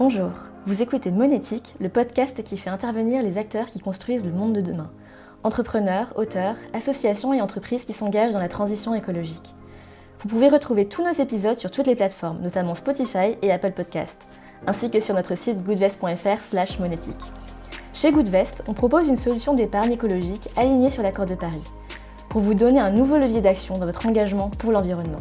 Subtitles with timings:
[0.00, 0.30] Bonjour,
[0.64, 4.62] vous écoutez Monétique, le podcast qui fait intervenir les acteurs qui construisent le monde de
[4.62, 4.90] demain.
[5.44, 9.54] Entrepreneurs, auteurs, associations et entreprises qui s'engagent dans la transition écologique.
[10.20, 14.16] Vous pouvez retrouver tous nos épisodes sur toutes les plateformes, notamment Spotify et Apple Podcast,
[14.66, 17.32] ainsi que sur notre site goodvest.fr slash monétique.
[17.92, 21.68] Chez Goodvest, on propose une solution d'épargne écologique alignée sur l'accord de Paris,
[22.30, 25.20] pour vous donner un nouveau levier d'action dans votre engagement pour l'environnement.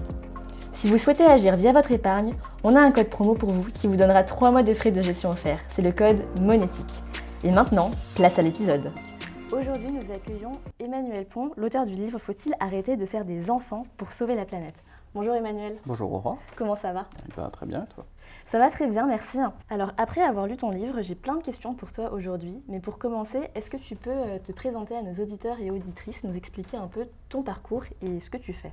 [0.79, 3.85] Si vous souhaitez agir via votre épargne, on a un code promo pour vous qui
[3.85, 5.59] vous donnera 3 mois de frais de gestion offerts.
[5.71, 7.03] C'est le code monétique.
[7.43, 8.89] Et maintenant, place à l'épisode.
[9.51, 14.13] Aujourd'hui, nous accueillons Emmanuel Pont, l'auteur du livre Faut-il arrêter de faire des enfants pour
[14.13, 14.81] sauver la planète?
[15.13, 15.75] Bonjour Emmanuel.
[15.85, 16.37] Bonjour Aurore.
[16.55, 17.07] Comment ça va?
[17.35, 18.05] Bah, Très bien, toi?
[18.45, 19.37] Ça va très bien, merci.
[19.69, 22.63] Alors, après avoir lu ton livre, j'ai plein de questions pour toi aujourd'hui.
[22.69, 26.23] Mais pour commencer, est-ce que tu peux euh, te présenter à nos auditeurs et auditrices,
[26.23, 28.71] nous expliquer un peu ton parcours et ce que tu fais?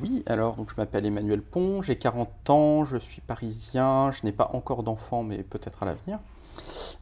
[0.00, 4.32] Oui, alors donc je m'appelle Emmanuel Pont, j'ai 40 ans, je suis parisien, je n'ai
[4.32, 6.18] pas encore d'enfant, mais peut-être à l'avenir.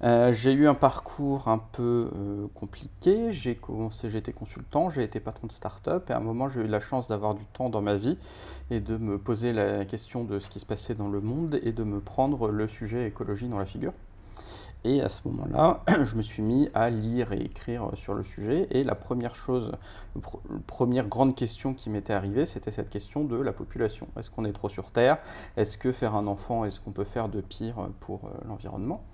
[0.02, 3.32] Euh, j'ai eu un parcours un peu euh, compliqué.
[3.32, 6.66] J'ai commencé, été consultant, j'ai été patron de start-up et à un moment j'ai eu
[6.66, 8.18] la chance d'avoir du temps dans ma vie
[8.70, 11.72] et de me poser la question de ce qui se passait dans le monde et
[11.72, 13.92] de me prendre le sujet écologie dans la figure.
[14.84, 18.66] Et à ce moment-là, je me suis mis à lire et écrire sur le sujet.
[18.70, 19.72] Et la première chose,
[20.14, 20.20] la
[20.66, 24.08] première grande question qui m'était arrivée, c'était cette question de la population.
[24.18, 25.18] Est-ce qu'on est trop sur Terre?
[25.56, 29.04] Est-ce que faire un enfant, est-ce qu'on peut faire de pire pour euh, l'environnement?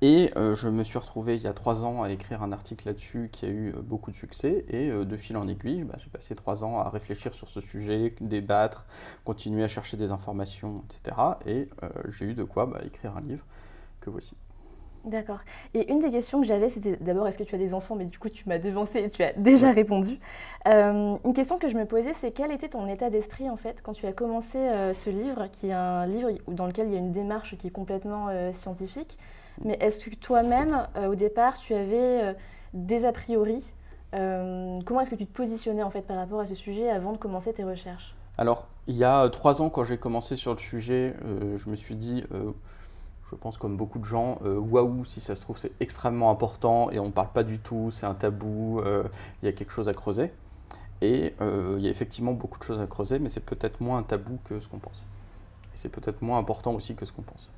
[0.00, 2.86] Et euh, je me suis retrouvé il y a trois ans à écrire un article
[2.86, 4.64] là-dessus qui a eu euh, beaucoup de succès.
[4.68, 7.60] Et euh, de fil en aiguille, bah, j'ai passé trois ans à réfléchir sur ce
[7.60, 8.86] sujet, débattre,
[9.24, 11.16] continuer à chercher des informations, etc.
[11.46, 11.68] Et
[12.08, 13.44] j'ai eu de quoi bah, écrire un livre
[14.00, 14.36] que voici.
[15.08, 15.40] D'accord.
[15.74, 17.96] Et une des questions que j'avais, c'était d'abord, est-ce que tu as des enfants?
[17.96, 20.18] Mais du coup, tu m'as devancé et tu as déjà répondu.
[20.66, 23.92] une question que je me posais, c'est quel était ton état d'esprit, en fait, quand
[23.92, 24.58] tu as commencé
[24.92, 27.70] ce livre, qui est un livre dans lequel il y a une démarche qui est
[27.70, 29.18] complètement scientifique?
[29.64, 32.32] Mais est-ce que toi-même, euh, au départ, tu avais euh,
[32.74, 33.64] des a priori?
[34.14, 37.12] Euh, Comment est-ce que tu te positionnais en fait par rapport à ce sujet avant
[37.12, 38.14] de commencer tes recherches?
[38.36, 41.14] Alors, il y a trois ans, quand j'ai commencé sur le sujet,
[41.56, 42.22] je me suis dit,
[43.30, 46.98] je pense comme beaucoup de gens, waouh, si ça se trouve, c'est extrêmement important et
[46.98, 48.82] on ne parle pas du tout, c'est un tabou,
[49.42, 50.32] il y a quelque chose à creuser.
[51.00, 54.02] Et il y a effectivement beaucoup de choses à creuser, mais c'est peut-être moins un
[54.02, 55.02] tabou que ce qu'on pense.
[55.74, 57.50] Et c'est peut-être moins important aussi que ce qu'on pense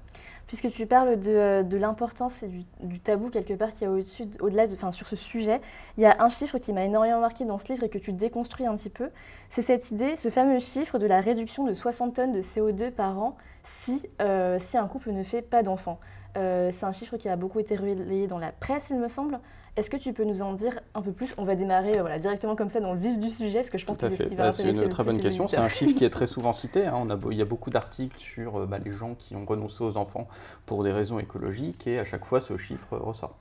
[0.50, 4.24] puisque tu parles de, euh, l'importance et du, tabou quelque part qu'il y a au-dessus,
[4.40, 5.60] au-delà de, enfin, sur ce sujet,
[5.96, 8.12] il y a un chiffre qui m'a énormément marqué dans ce livre et que tu
[8.12, 9.10] déconstruis un petit peu.
[9.50, 13.16] C'est cette idée, ce fameux chiffre de la réduction de 60 tonnes de CO2 par
[13.20, 13.36] an
[13.82, 15.98] si, euh, si un couple ne fait pas d'enfants.
[16.36, 19.40] Euh, c'est un chiffre qui a beaucoup été relayé dans la presse, il me semble.
[19.76, 21.32] Est-ce que tu peux nous en dire un peu plus?
[21.38, 23.78] On va démarrer euh, voilà, directement comme ça dans le vif du sujet, parce que
[23.78, 25.48] je pense que c'est bah, une très bonne question.
[25.48, 26.86] C'est un chiffre qui est très souvent cité.
[26.86, 26.94] Hein.
[26.96, 29.84] On a, il y a beaucoup d'articles sur euh, bah, les gens qui ont renoncé
[29.84, 30.28] aux enfants
[30.66, 33.36] pour des raisons écologiques, et à chaque fois, ce chiffre ressort.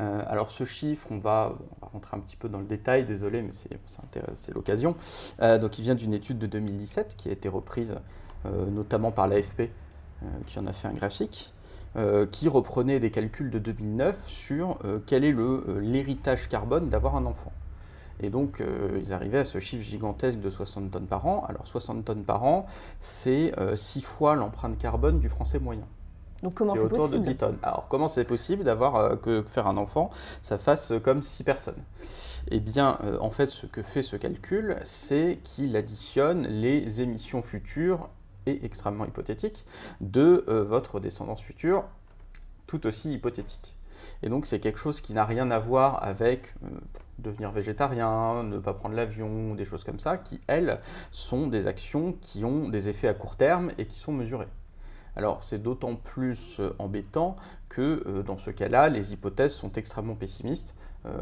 [0.00, 3.50] Euh, alors ce chiffre, on va, rentrer un petit peu dans le détail, désolé, mais
[3.52, 4.96] c'est l'occasion.
[5.40, 7.96] donc il vient d'une étude de 2017 qui a été reprise
[8.44, 9.70] notamment par l'AFP,
[10.46, 11.52] qui en a fait un graphique.
[11.96, 17.16] Euh, qui reprenait des calculs de 2009 sur euh, quel est euh, l'héritage carbone d'avoir
[17.16, 17.52] un enfant.
[18.20, 18.62] Et donc,
[18.98, 21.44] ils arrivaient à ce chiffre gigantesque de 60 tonnes par an.
[21.50, 22.64] Alors, 60 tonnes par an,
[22.98, 25.86] c'est 6 fois l'empreinte carbone du français moyen.
[26.42, 27.58] Donc, comment c'est possible de 10 tonnes.
[27.62, 30.10] Alors, comment c'est possible d'avoir que faire un enfant,
[30.42, 31.82] ça fasse comme 6 personnes?
[32.50, 38.08] Eh bien, en fait, ce que fait ce calcul, c'est qu'il additionne les émissions futures
[38.46, 39.66] et extrêmement hypothétique
[40.00, 41.84] de euh, votre descendance future,
[42.66, 43.74] tout aussi hypothétique.
[44.22, 46.68] Et donc c'est quelque chose qui n'a rien à voir avec euh,
[47.18, 50.80] devenir végétarien, ne pas prendre l'avion, des choses comme ça, qui, elles,
[51.10, 54.48] sont des actions qui ont des effets à court terme et qui sont mesurées.
[55.16, 57.36] Alors c'est d'autant plus euh, embêtant
[57.68, 60.74] que dans ce cas-là, les hypothèses sont extrêmement pessimistes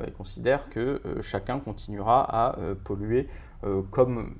[0.06, 3.28] et considèrent que chacun continuera à polluer
[3.90, 4.34] comme,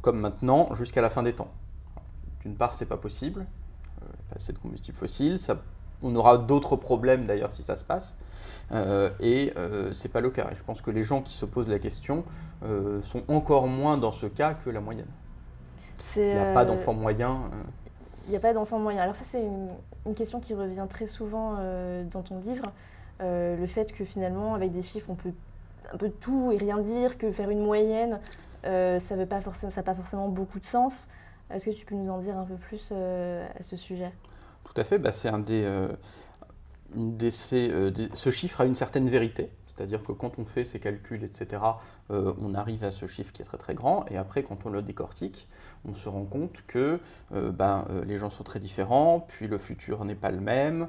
[0.00, 1.50] comme maintenant jusqu'à la fin des temps.
[2.42, 3.46] D'une part, c'est pas possible,
[4.02, 5.38] euh, pas assez de combustible fossile.
[5.38, 5.62] Ça,
[6.02, 8.16] on aura d'autres problèmes d'ailleurs si ça se passe.
[8.72, 10.48] Euh, et euh, c'est pas le cas.
[10.50, 12.24] Et je pense que les gens qui se posent la question
[12.64, 15.06] euh, sont encore moins dans ce cas que la moyenne.
[16.16, 17.42] Il n'y a pas d'enfant moyen.
[18.26, 19.02] Il n'y a pas d'enfant moyen.
[19.02, 21.56] Alors ça, c'est une, question qui revient très souvent
[22.10, 22.64] dans ton livre.
[23.20, 25.32] le fait que finalement, avec des chiffres, on peut
[25.92, 28.20] un peu tout et rien dire, que faire une moyenne,
[28.62, 31.08] ça n'a pas, pas forcément beaucoup de sens.
[31.52, 34.12] Est-ce que tu peux nous en dire un peu plus euh, à ce sujet?
[34.64, 34.98] Tout à fait.
[34.98, 35.88] Bah, c'est un des, euh,
[36.96, 39.50] euh, ce chiffre a une certaine vérité.
[39.66, 41.62] C'est-à-dire que quand on fait ces calculs, etc.,
[42.12, 44.70] euh, on arrive à ce chiffre qui est très très grand, et après quand on
[44.70, 45.48] le décortique,
[45.88, 47.00] on se rend compte que
[47.32, 50.88] euh, ben, euh, les gens sont très différents, puis le futur n'est pas le même,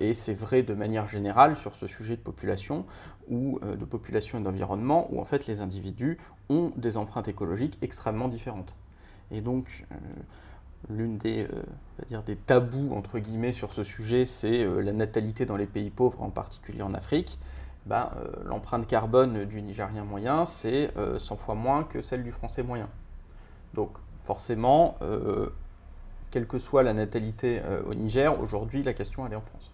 [0.00, 2.84] et c'est vrai de manière générale sur ce sujet de population,
[3.28, 6.18] ou de population et d'environnement, où en fait les individus
[6.48, 8.74] ont des empreintes écologiques extrêmement différentes.
[9.30, 9.86] Et donc,
[10.88, 11.46] l'une des,
[12.26, 16.30] des tabous entre guillemets sur ce sujet, c'est la natalité dans les pays pauvres, en
[16.30, 17.38] particulier en Afrique.
[17.86, 22.30] Ben, euh, l'empreinte carbone du Nigérien moyen, c'est 100 euh, fois moins que celle du
[22.30, 22.88] Français moyen.
[23.74, 23.90] Donc
[24.24, 25.48] forcément, euh,
[26.30, 29.72] quelle que soit la natalité au Niger, aujourd'hui, la question, elle est en France.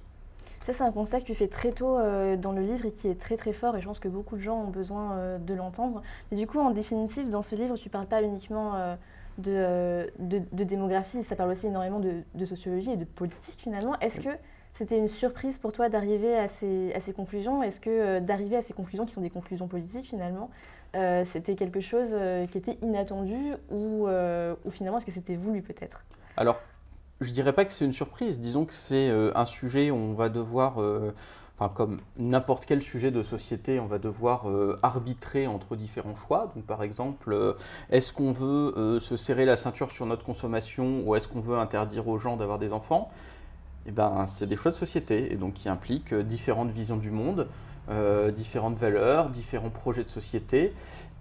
[0.65, 1.97] Ça, c'est un constat que tu fais très tôt
[2.37, 4.41] dans le livre et qui est très très fort et je pense que beaucoup de
[4.41, 6.03] gens ont besoin de l'entendre.
[6.31, 8.97] Mais du coup, en définitive, dans ce livre, tu ne parles pas uniquement
[9.39, 13.99] de, de, démographie, ça parle aussi énormément de, de sociologie et de politique finalement.
[14.01, 14.31] Est-ce que
[14.79, 17.65] c'était une surprise pour toi d'arriver à ces, conclusions?
[17.65, 20.51] Est-ce que euh, d'arriver à ces conclusions, qui sont des conclusions politiques finalement,
[20.95, 25.63] euh, c'était quelque chose euh, qui était inattendu ou, ou finalement est-ce que c'était voulu
[25.63, 26.05] peut-être?
[26.37, 26.61] Alors,
[27.21, 28.39] je dirais pas que c'est une surprise.
[28.39, 30.79] Disons que c'est un sujet où on va devoir,
[31.59, 34.47] enfin comme n'importe quel sujet de société, on va devoir
[34.85, 36.53] arbitrer entre différents choix.
[36.55, 37.57] Donc par exemple,
[37.91, 42.07] est-ce qu'on veut se serrer la ceinture sur notre consommation ou est-ce qu'on veut interdire
[42.07, 43.11] aux gens d'avoir des enfants?
[43.89, 47.11] Eh ben, c'est des choix de société et donc qui impliquent euh, différentes visions du
[47.11, 47.49] monde,
[47.89, 50.75] euh, différentes valeurs, différents projets de société.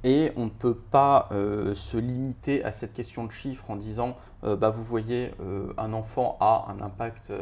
[0.04, 4.16] Et on ne peut pas euh, se limiter à cette question de chiffres en disant,
[4.44, 5.32] bah, vous voyez,
[5.78, 7.34] un enfant a un impact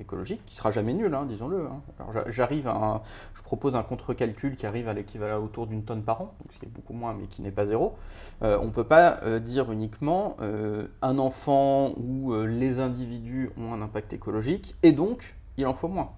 [0.00, 1.66] écologique, qui sera jamais nul, hein, disons-le.
[1.66, 2.22] Hein.
[2.28, 3.02] J'arrive à
[3.34, 6.58] je propose un contre-calcul qui arrive à l'équivalent autour d'une tonne par an, donc ce
[6.58, 7.96] qui est beaucoup moins, mais qui n'est pas zéro.
[8.42, 13.72] Euh, on ne peut pas euh, dire uniquement euh, un enfant ou les individus ont
[13.72, 16.12] un impact écologique, et donc il en faut moins.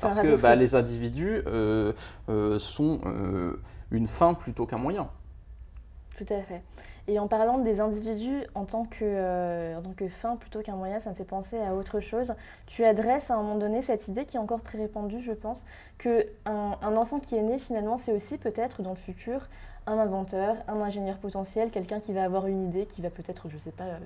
[0.00, 1.42] Parce que bah, les individus
[2.58, 3.00] sont
[3.90, 5.08] une fin plutôt qu'un moyen.
[6.16, 6.62] Tout à fait.
[7.08, 10.76] Et en parlant des individus en tant que, euh, en tant que fin plutôt qu'un
[10.76, 12.34] moyen, ça me fait penser à autre chose.
[12.66, 15.64] Tu adresses à un moment donné cette idée qui est encore très répandue, je pense,
[15.98, 19.48] qu'un un enfant qui est né, finalement, c'est aussi peut-être dans le futur
[19.86, 23.54] un inventeur, un ingénieur potentiel, quelqu'un qui va avoir une idée, qui va peut-être, je
[23.54, 23.98] ne sais pas, euh,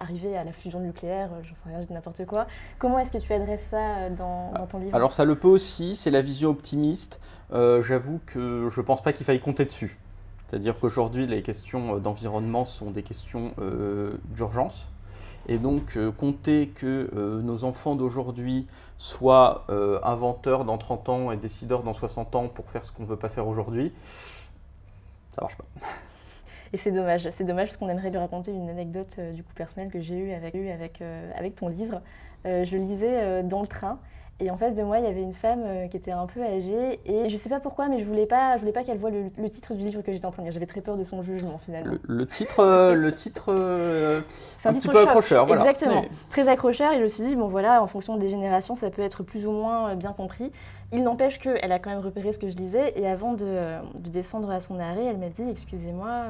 [0.00, 2.46] arriver à la fusion nucléaire, euh, j'en sais rien, n'importe quoi.
[2.78, 4.94] Comment est-ce que tu adresses ça dans, dans, ton livre?
[4.96, 7.20] Alors ça le peut aussi, c'est la vision optimiste.
[7.52, 9.98] J'avoue que je ne pense pas qu'il faille compter dessus.
[10.50, 14.88] C'est-à-dire qu'aujourd'hui, les questions euh, d'environnement sont des questions euh, d'urgence.
[15.46, 17.08] Et donc, euh, compter que
[17.42, 18.66] nos enfants d'aujourd'hui
[18.98, 19.64] soient
[20.02, 23.16] inventeurs dans 30 ans et décideurs dans 60 ans pour faire ce qu'on ne veut
[23.16, 23.92] pas faire aujourd'hui,
[25.32, 25.64] ça marche pas.
[26.72, 29.90] Et c'est dommage, c'est dommage parce qu'on aimerait lui raconter une anecdote du coup personnelle
[29.90, 31.02] que j'ai eue avec, avec,
[31.36, 32.00] avec ton livre.
[32.44, 33.98] je le lisais dans le train
[34.42, 36.42] et en face de moi, il y avait une femme euh, qui était un peu
[36.42, 36.98] âgée.
[37.04, 39.10] Et je ne sais pas pourquoi, mais je voulais pas, je voulais pas qu'elle voie
[39.10, 40.54] le, titre du livre que j'étais en train de lire.
[40.54, 41.94] J'avais très peur de son jugement finalement.
[42.08, 44.22] Le, titre, euh, le titre, euh,
[44.64, 45.62] un, petit peu accrocheur, voilà.
[45.62, 46.92] Exactement, très accrocheur.
[46.92, 49.46] Et je me suis dit bon voilà, en fonction des générations, ça peut être plus
[49.46, 50.50] ou moins bien compris.
[50.92, 52.92] Il n'empêche qu'elle a quand même repéré ce que je lisais.
[52.98, 56.24] Et avant de, de descendre à son arrêt, elle m'a dit excusez-moi,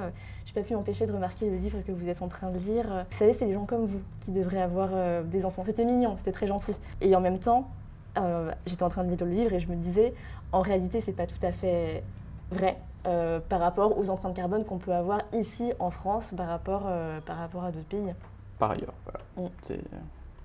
[0.45, 2.59] je n'ai pas pu m'empêcher de remarquer le livre que vous êtes en train de
[2.59, 3.07] lire.
[3.11, 4.91] Vous savez, c'est des gens comme vous qui devraient avoir
[5.25, 5.63] des enfants.
[5.65, 6.75] C'était mignon, c'était très gentil.
[7.01, 7.71] Et en même temps
[8.19, 10.15] euh, j'étais en train de lire le livre et je me disais,
[10.53, 12.03] en réalité, c'est pas tout à fait
[12.51, 16.85] vrai euh, par rapport aux empreintes carbone qu'on peut avoir ici en France par rapport,
[16.87, 18.13] euh, par rapport à d'autres pays.
[18.59, 19.21] Par ailleurs, voilà.
[19.37, 19.75] Mm.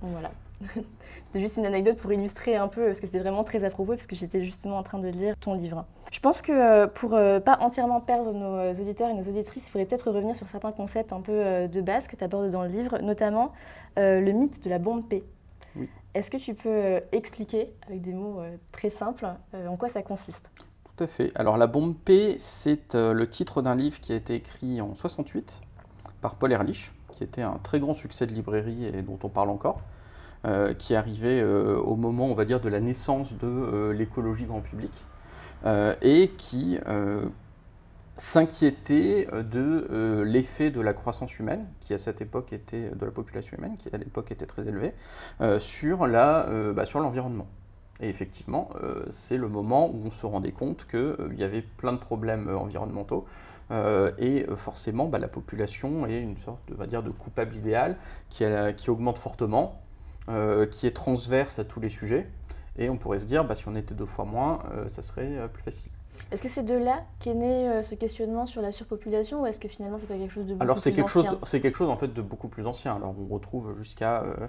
[0.02, 0.32] Voilà.
[1.28, 3.94] C'était juste une anecdote pour illustrer un peu, parce que c'était vraiment très à propos,
[3.94, 5.86] puisque j'étais justement en train de lire ton livre.
[6.12, 10.10] Je pense que pour pas entièrement perdre nos auditeurs et nos auditrices, il faudrait peut-être
[10.10, 13.52] revenir sur certains concepts un peu de base que tu abordes dans le livre, notamment
[13.98, 15.26] le mythe de la bombe P.
[16.14, 19.90] Est-ce que tu peux euh, expliquer, avec des mots euh, très simples, euh, en quoi
[19.90, 20.50] ça consiste?
[20.96, 21.32] Tout à fait.
[21.36, 25.62] Alors la bombe P, c'est le titre d'un livre qui a été écrit en 68
[26.22, 29.50] par Paul Ehrlich, qui était un très grand succès de librairie et dont on parle
[29.50, 29.82] encore,
[30.78, 34.92] qui est arrivé au moment, on va dire, de la naissance de l'écologie grand public,
[36.02, 36.78] et qui
[38.18, 43.06] s'inquiéter euh, de euh, l'effet de la croissance humaine, qui à cette époque était de
[43.06, 44.94] la population humaine, qui à l'époque était très élevée,
[45.42, 45.60] euh,
[46.74, 47.48] bah, sur l'environnement.
[48.02, 48.72] Et effectivement,
[49.10, 53.26] c'est le moment où on se rendait compte qu'il y avait plein de problèmes environnementaux.
[54.18, 57.96] et forcément, bah, la population est une sorte de, va dire, de coupable idéal
[58.30, 58.44] qui,
[58.76, 59.82] qui augmente fortement,
[60.72, 62.28] qui est transverse à tous les sujets.
[62.78, 65.64] Et on pourrait se dire, bah, si on était deux fois moins, ça serait plus
[65.64, 65.92] facile.
[66.32, 69.60] Est-ce que c'est de là qu'est né euh, ce questionnement sur la surpopulation ou est-ce
[69.60, 71.40] que finalement c'est pas quelque chose de beaucoup Alors c'est plus quelque chose, ancien?
[71.44, 72.96] c'est quelque chose en fait de beaucoup plus ancien.
[72.96, 74.48] Alors on retrouve jusqu'à euh,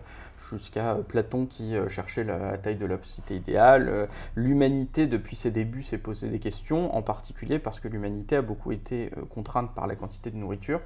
[0.50, 3.88] jusqu'à Platon qui euh, cherchait la taille de la société idéale.
[3.88, 4.06] Euh,
[4.36, 8.72] L'humanité depuis ses débuts s'est posé des questions, en particulier parce que l'humanité a beaucoup
[8.72, 10.80] été euh, contrainte par la quantité de nourriture.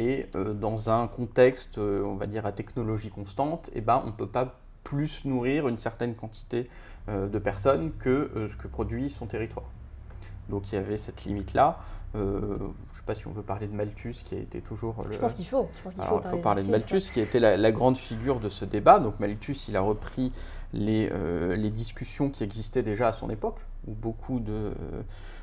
[0.00, 4.12] Et euh, dans un contexte, euh, on va dire à technologie constante, eh ben on
[4.12, 6.70] peut pas plus nourrir une certaine quantité
[7.10, 9.66] euh, de personnes que ce que produit son territoire.
[10.48, 11.80] Donc il y avait cette limite-là.
[12.16, 15.04] Euh, je ne sais pas si on veut parler de Malthus, qui a été toujours
[15.06, 15.68] le, Je pense qu'il faut.
[15.78, 17.10] Je pense qu'il alors, faut il faut parler de Malthus.
[17.12, 18.98] Qui était la, la grande figure de ce débat.
[18.98, 20.32] Donc, Malthus, il a repris
[20.72, 24.72] les, euh, les discussions qui existaient déjà à son époque, où beaucoup de, euh,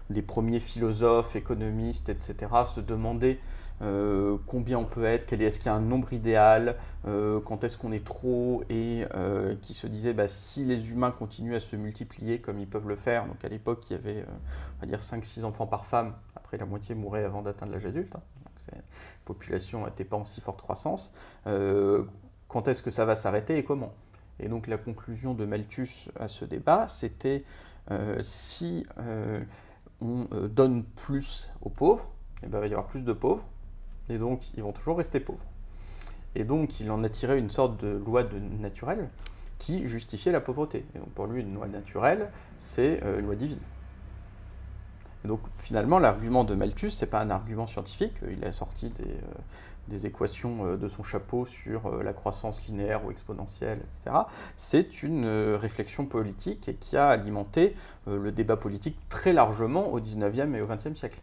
[0.09, 3.39] des premiers philosophes, économistes, etc., se demandaient
[3.83, 7.39] euh, combien on peut être, quel est- est-ce qu'il y a un nombre idéal, euh,
[7.39, 11.53] quand est-ce qu'on est trop, et euh, qui se disaient bah, si les humains continuent
[11.53, 14.25] à se multiplier comme ils peuvent le faire, donc à l'époque, il y avait, euh,
[14.77, 18.15] on va dire, 5-6 enfants par femme, après la moitié mourait avant d'atteindre l'âge adulte.
[18.15, 18.21] hein.
[18.43, 18.81] Donc, la
[19.25, 21.13] population n'était pas en si forte croissance.
[21.45, 22.03] Euh,
[22.47, 23.93] quand est-ce que ça va s'arrêter et comment?
[24.39, 27.43] Et donc la conclusion de Malthus à ce débat, c'était
[27.91, 29.41] euh, si euh,
[29.99, 32.07] on donne plus aux pauvres,
[32.43, 33.43] eh ben, il va y avoir plus de pauvres,
[34.09, 35.45] et donc ils vont toujours rester pauvres.
[36.35, 39.09] Et donc il en a tiré une sorte de loi de naturelle
[39.57, 40.85] qui justifiait la pauvreté.
[40.93, 43.59] Et pour lui, une loi naturelle, c'est une loi divine.
[45.27, 48.15] Donc finalement, l'argument de Malthus, c'est pas un argument scientifique.
[48.31, 49.37] Il a sorti des, euh,
[49.89, 54.15] des équations euh, de son chapeau sur euh, la croissance linéaire ou exponentielle, etc.
[54.55, 57.75] C'est une réflexion politique et qui a alimenté
[58.07, 61.19] le débat politique très largement au 19e et au 20e siècle.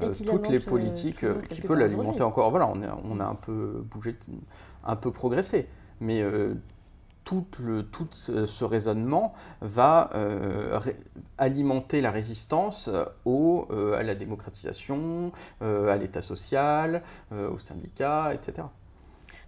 [0.00, 2.50] Euh, toutes les politiques, euh, qui peut l'alimenter encore.
[2.50, 4.16] Voilà, on, est- on a un peu bougé,
[4.84, 5.68] un peu progressé.
[6.00, 6.54] Mais euh,
[7.24, 10.78] tout, le, tout ce, raisonnement va euh,
[11.38, 18.32] alimenter la résistance euh, au, euh, à la démocratisation, euh, à l'État social, aux syndicats,
[18.34, 18.68] etc.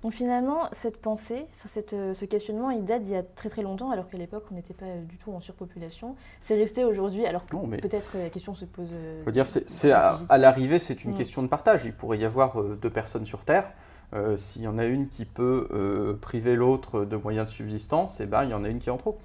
[0.03, 3.63] Donc finalement, cette pensée, enfin, cette, ce questionnement, il date d'il y a très très
[3.63, 6.15] longtemps, alors qu'à l'époque, on n'était pas du tout en surpopulation.
[6.43, 8.89] C'est resté aujourd'hui, alors que peut-être la question se pose.
[8.91, 11.17] je veux dire, c'est, à, l'arrivée, c'est une Mm.
[11.17, 11.87] question de partage.
[11.87, 13.73] Il pourrait y avoir deux personnes sur Terre.
[14.15, 18.21] Euh, S'il y en a une qui peut euh, priver l'autre de moyens de subsistance,
[18.21, 19.19] eh ben, il y en a une qui est en trop.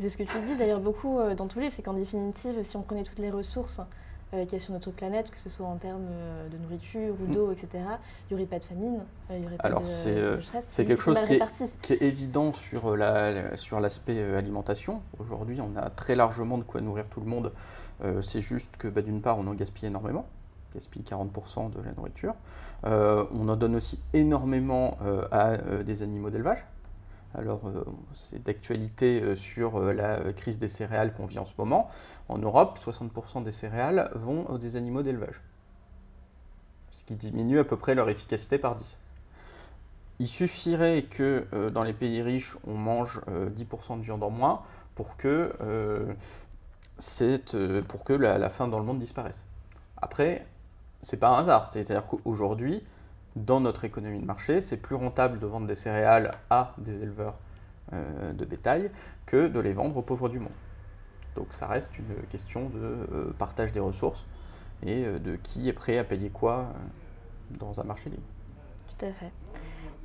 [0.00, 2.54] C'est ce que tu dis d'ailleurs beaucoup euh, dans tous les livres, c'est qu'en définitive,
[2.62, 3.80] si on prenait toutes les ressources
[4.32, 6.06] qu'il y a sur notre planète, que ce soit en termes
[6.50, 7.34] de nourriture ou Mm.
[7.34, 7.68] d'eau, etc.,
[8.30, 11.18] il n'y aurait pas de famine, il n'y aurait pas Alors, de, c'est, quelque chose
[11.18, 11.64] qui est- réparti.
[11.82, 15.02] qui est évident sur la- sur l'aspect alimentation.
[15.18, 17.52] Aujourd'hui, on a très largement de quoi nourrir tout le monde.
[18.22, 20.26] C'est juste que bah, d'une part, on en gaspille énormément.
[20.74, 22.34] Gaspille 40% de la nourriture.
[22.84, 26.64] Euh, on en donne aussi énormément euh, à euh, des animaux d'élevage.
[27.34, 27.62] Alors,
[28.14, 31.88] c'est d'actualité sur la crise des céréales qu'on vit en ce moment.
[32.28, 35.40] En Europe, 60% des céréales vont aux des animaux d'élevage.
[36.90, 39.00] Ce qui diminue à peu près leur efficacité par 10.
[40.18, 44.60] Il suffirait que dans les pays riches, on mange euh, 10% de viande en moins
[44.94, 45.54] pour que,
[47.88, 49.46] pour que la faim dans le monde disparaisse.
[50.02, 50.44] Après,
[51.02, 51.70] c'est pas un hasard.
[51.70, 52.82] C'est-à-dire qu'aujourd'hui,
[53.36, 57.34] dans notre économie de marché, c'est plus rentable de vendre des céréales à des éleveurs
[57.92, 58.90] euh, de bétail
[59.26, 60.52] que de les vendre aux pauvres du monde.
[61.34, 62.78] Donc ça reste une question de
[63.12, 64.24] euh, partage des ressources
[64.84, 66.66] et euh, de qui est prêt à payer quoi
[67.58, 68.22] dans un marché libre.
[68.98, 69.32] Tout à fait.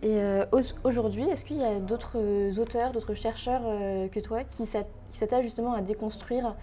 [0.04, 0.20] Et
[0.51, 3.62] au- aujourd'hui, est-ce qu'il y a d'autres auteurs, d'autres chercheurs
[4.12, 6.56] que toi qui s'attachent justement à déconstruire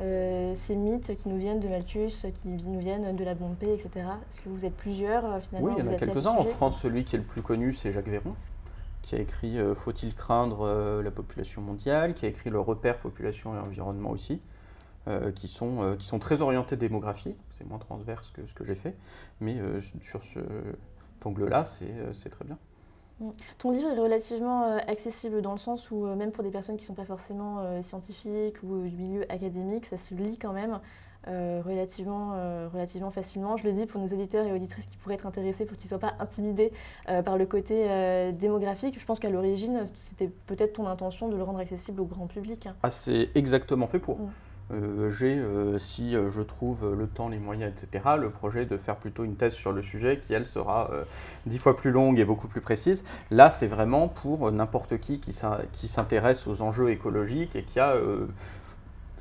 [0.00, 3.90] euh, ces mythes qui nous viennent de Malthus, qui nous viennent de la Bompée, etc.
[3.96, 6.30] Est-ce que vous êtes plusieurs euh, finalement Oui, il y en a quelques-uns.
[6.30, 8.34] En France, celui qui est le plus connu, c'est Jacques Véron,
[9.02, 13.54] qui a écrit euh, Faut-il craindre la population mondiale, qui a écrit Le repère population
[13.54, 14.40] et environnement aussi,
[15.34, 17.34] qui, sont, qui sont très orientés démographie.
[17.50, 18.94] C'est moins transverse que ce que j'ai fait,
[19.40, 19.58] mais
[20.00, 20.38] sur ce,
[21.16, 22.56] cet angle-là, c'est très bien.
[23.58, 26.76] Ton livre est relativement euh, accessible dans le sens où euh, même pour des personnes
[26.76, 30.52] qui ne sont pas forcément euh, scientifiques ou du milieu académique, ça se lit quand
[30.52, 30.80] même
[31.28, 33.56] euh, relativement, euh, relativement facilement.
[33.56, 35.90] Je le dis pour nos auditeurs et auditrices qui pourraient être intéressés pour qu'ils ne
[35.90, 36.72] soient pas intimidés
[37.08, 37.86] euh, par le côté
[38.32, 38.98] démographique.
[38.98, 42.68] Je pense qu'à l'origine, c'était peut-être ton intention de le rendre accessible au grand public.
[42.82, 44.18] Ah, c'est exactement fait pour.
[44.18, 44.30] Mm.
[44.72, 48.76] Euh, J'ai, euh, si euh, je trouve le temps, les moyens, etc., le projet de
[48.78, 50.90] faire plutôt une thèse sur le sujet qui, elle, sera
[51.46, 53.04] dix fois plus longue et beaucoup plus précise.
[53.30, 57.80] Là, c'est vraiment pour n'importe qui qui s'in- qui s'intéresse aux enjeux écologiques et qui
[57.80, 57.96] a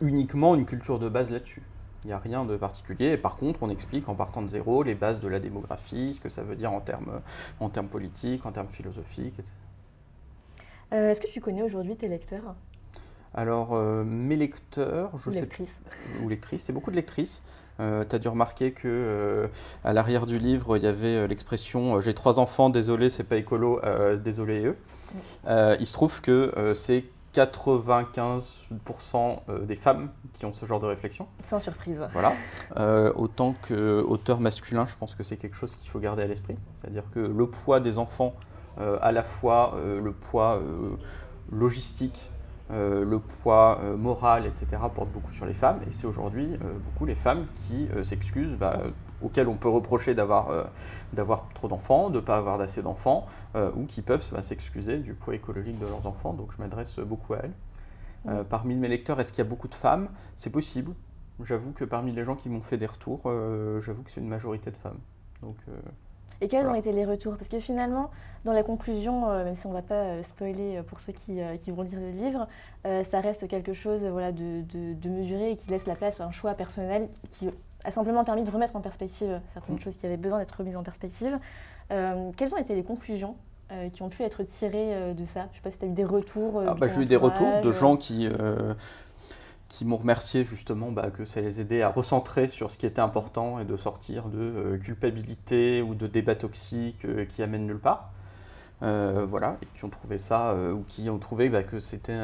[0.01, 1.61] uniquement une culture de base là-dessus.
[2.03, 3.15] Il n'y a rien de particulier.
[3.17, 6.29] Par contre, on explique en partant de zéro les bases de la démographie, ce que
[6.29, 7.21] ça veut dire en termes,
[7.59, 9.51] en termes politiques, en termes philosophiques, etc.
[10.91, 12.55] Est-ce que tu connais aujourd'hui tes lecteurs?
[13.33, 15.47] Alors, mes lecteurs, je sais
[16.21, 17.41] ou lectrices, c'est beaucoup de lectrices.
[17.81, 19.47] Euh, tu as dû remarquer que euh,
[19.83, 23.37] à l'arrière du livre, il y avait euh, l'expression J'ai trois enfants, désolé, c'est pas
[23.37, 23.81] écolo,
[24.23, 24.77] désolé eux.
[25.79, 31.27] il se trouve que c'est 95% des femmes qui ont ce genre de réflexion.
[31.43, 31.99] Sans surprise.
[32.13, 32.33] Voilà.
[33.15, 36.55] autant qu'auteur masculin, je pense que c'est quelque chose qu'il faut garder à l'esprit.
[36.75, 38.35] C'est-à-dire que le poids des enfants,
[38.77, 40.61] à la fois le poids
[41.51, 42.29] logistique,
[42.71, 45.79] euh, le poids euh, moral, etc., porte beaucoup sur les femmes.
[45.87, 48.81] Et c'est aujourd'hui euh, beaucoup les femmes qui s'excusent, bah,
[49.21, 50.63] auxquelles on peut reprocher d'avoir
[51.53, 53.27] trop d'enfants, de ne pas avoir d'assez d'enfants,
[53.75, 56.33] ou qui peuvent bah, s'excuser du poids écologique de leurs enfants.
[56.33, 58.45] Donc je m'adresse beaucoup à elles.
[58.45, 60.09] parmi mes lecteurs, est-ce qu'il y a beaucoup de femmes?
[60.37, 60.93] C'est possible.
[61.43, 63.21] J'avoue que parmi les gens qui m'ont fait des retours,
[63.79, 64.99] j'avoue que c'est une majorité de femmes.
[65.41, 65.57] Donc,
[66.41, 67.37] et quels ont été les retours?
[67.37, 68.09] Parce que finalement,
[68.45, 71.13] dans la conclusion, euh, même si on ne va pas euh, spoiler euh, pour ceux
[71.13, 71.39] qui,
[71.71, 72.47] vont lire le livre,
[72.83, 76.31] ça reste quelque chose voilà, de, de, mesuré et qui laisse la place à un
[76.31, 77.47] choix personnel qui
[77.83, 79.79] a simplement permis de remettre en perspective certaines mm.
[79.79, 81.37] choses qui avaient besoin d'être remises en perspective.
[81.89, 83.35] quelles ont été les conclusions
[83.93, 85.41] qui ont pu être tirées de ça?
[85.41, 86.63] Je ne sais pas si tu as eu des retours.
[86.67, 88.27] Ah, bah, J'ai eu des retours de gens qui
[89.71, 92.99] qui m'ont remercié justement bah, que ça les aidait à recentrer sur ce qui était
[92.99, 97.79] important et de sortir de euh, culpabilité ou de débats toxiques euh, qui amènent nulle
[97.79, 98.11] part.
[98.83, 102.17] Euh, voilà, et qui ont trouvé ça, ou qui ont trouvé bah, que c'était,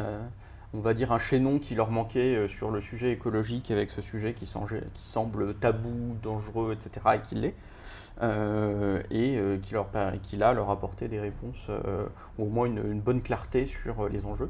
[0.74, 4.34] on va dire, un chaînon qui leur manquait sur le sujet écologique avec ce sujet
[4.34, 7.56] qui, semble tabou, dangereux, etc., et qui l'est.
[9.12, 9.88] et qui, leur,
[10.24, 11.70] qui là leur apportait des réponses,
[12.40, 14.50] ou au moins une bonne clarté sur les enjeux.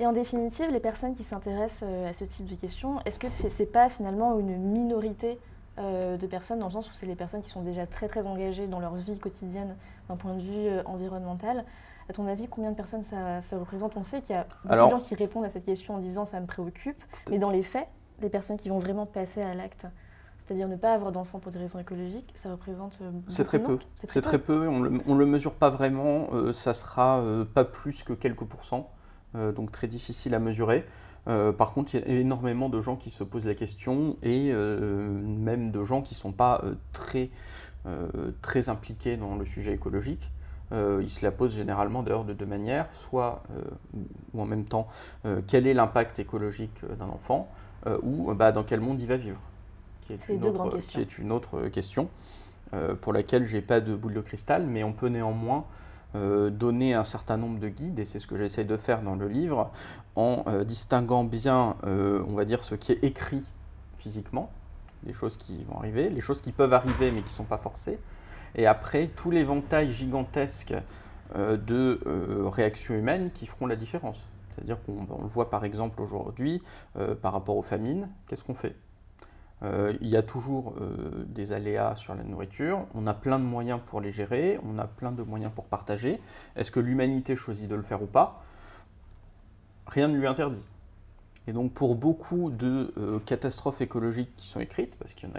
[0.00, 3.26] Et en définitive, les personnes qui s'intéressent euh, à ce type de questions, est-ce que
[3.30, 5.40] ce n'est pas finalement une minorité
[5.78, 8.26] euh, de personnes, dans le sens où c'est les personnes qui sont déjà très très
[8.26, 9.76] engagées dans leur vie quotidienne
[10.08, 11.64] d'un point de vue euh, environnemental?
[12.08, 13.96] À ton avis, combien de personnes ça, représente?
[13.96, 16.24] On sait qu'il y a beaucoup de gens qui répondent à cette question en disant
[16.24, 17.86] ça me préoccupe, mais dans les faits,
[18.22, 19.86] les personnes qui vont vraiment passer à l'acte,
[20.38, 22.98] c'est-à-dire ne pas avoir d'enfants pour des raisons écologiques, ça représente.
[23.28, 23.78] C'est très peu.
[23.96, 24.68] C'est très, peu?
[24.68, 26.28] On ne le, mesure pas vraiment.
[26.52, 28.88] ça sera pas plus que quelques pourcents.
[29.34, 30.84] Euh, donc très difficile à mesurer.
[31.28, 34.50] Euh, par contre, il y a énormément de gens qui se posent la question et
[34.52, 37.30] euh, même de gens qui ne sont pas très,
[38.42, 40.30] très impliqués dans le sujet écologique.
[40.72, 43.42] ils se la posent généralement d'ailleurs de deux manières, soit
[44.34, 44.88] ou en même temps
[45.46, 47.48] quel est l'impact écologique d'un enfant
[48.02, 49.40] ou bah, dans quel monde il va vivre,
[50.02, 52.10] qui est, une autre, qui est, une autre, question
[53.00, 55.64] pour laquelle j'ai pas de boule de cristal, mais on peut néanmoins
[56.14, 59.14] euh, donner un certain nombre de guides, et c'est ce que j'essaye de faire dans
[59.14, 59.70] le livre,
[60.16, 63.44] en euh, distinguant bien, euh, on va dire, ce qui est écrit
[63.98, 64.50] physiquement,
[65.04, 67.58] les choses qui vont arriver, les choses qui peuvent arriver mais qui ne sont pas
[67.58, 67.98] forcées,
[68.54, 70.74] et après tout l'éventail gigantesque
[71.34, 72.00] de
[72.48, 74.18] réactions humaines qui feront la différence.
[74.54, 76.62] C'est-à-dire qu'on le voit par exemple aujourd'hui
[77.20, 78.74] par rapport aux famines, qu'est-ce qu'on fait?
[79.64, 83.44] Euh, il y a toujours euh, des aléas sur la nourriture, on a plein de
[83.44, 86.20] moyens pour les gérer, on a plein de moyens pour partager.
[86.56, 88.42] Est-ce que l'humanité choisit de le faire ou pas?
[89.86, 90.62] Rien ne lui interdit.
[91.48, 95.34] Et donc pour beaucoup de euh, catastrophes écologiques qui sont écrites, parce qu'il y en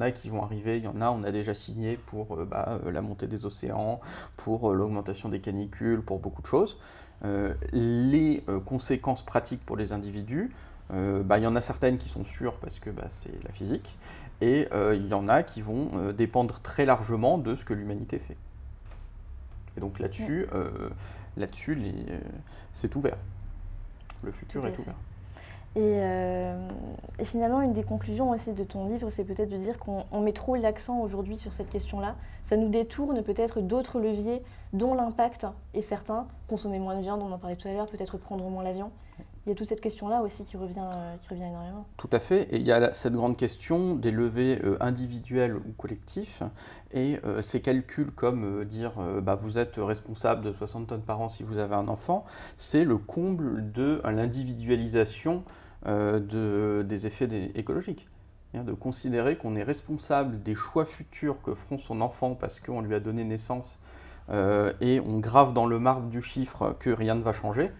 [0.00, 3.02] a qui vont, arriver, il y en a on a déjà signé pour bah, la
[3.02, 4.00] montée des océans,
[4.36, 6.78] pour l'augmentation des canicules, pour beaucoup de choses.
[7.72, 10.52] les conséquences pratiques pour les individus,
[10.94, 13.50] euh, bah, il y en a certaines qui sont sûres parce que bah, c'est la
[13.50, 13.96] physique,
[14.40, 17.74] et euh, il y en a qui vont euh, dépendre très largement de ce que
[17.74, 18.36] l'humanité fait.
[19.76, 20.46] Et donc là-dessus,
[21.36, 21.76] là-dessus
[22.72, 23.16] c'est ouvert.
[24.22, 24.94] Le futur est ouvert.
[25.74, 30.32] Et, finalement, une des conclusions aussi de ton livre, c'est peut-être de dire qu'on met
[30.32, 32.14] trop l'accent aujourd'hui sur cette question-là.
[32.44, 36.28] Ça nous détourne peut-être d'autres leviers dont l'impact est certain.
[36.46, 38.92] Consommer moins de viande, on en parlait tout à l'heure, peut-être prendre moins l'avion
[39.46, 41.86] il y a toute cette question-là aussi qui revient, euh, qui revient énormément.
[41.98, 42.44] Tout à fait.
[42.50, 46.42] Et il y a cette grande question des levées euh, individuelles ou collectifs.
[46.92, 51.28] Et euh, ces calculs comme dire bah, vous êtes responsable de 60 tonnes par an
[51.28, 52.24] si vous avez un enfant,
[52.56, 55.44] c'est le comble de l'individualisation
[55.86, 58.08] de, des effets écologiques.
[58.54, 62.94] De considérer qu'on est responsable des choix futurs que feront son enfant parce qu'on lui
[62.94, 63.80] a donné naissance
[64.30, 67.72] et on grave dans le marbre du chiffre que rien ne va changer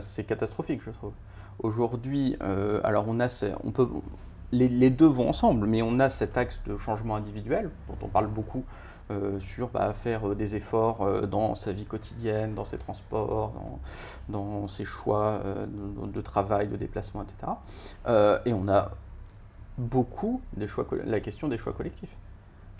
[0.00, 1.12] c'est catastrophique, je trouve.
[1.60, 3.28] Aujourd'hui, euh, alors on a,
[3.64, 3.88] on peut,
[4.52, 8.28] les, deux vont ensemble, mais on a cet axe de changement individuel dont on parle
[8.28, 8.64] beaucoup
[9.10, 13.52] euh, sur bah, faire des efforts dans sa vie quotidienne, dans ses transports,
[14.28, 17.52] dans, ses choix de, travail, de déplacement, etc.
[18.46, 18.92] et on a
[19.78, 22.16] beaucoup des choix, la question des choix collectifs.